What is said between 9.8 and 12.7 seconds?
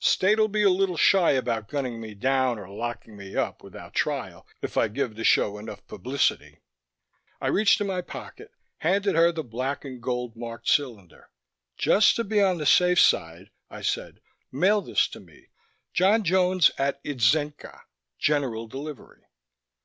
and gold marked cylinder. "Just to be on the